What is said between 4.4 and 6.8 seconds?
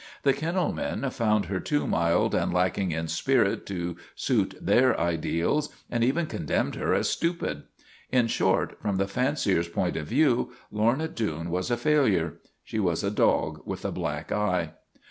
their ideals and even condemned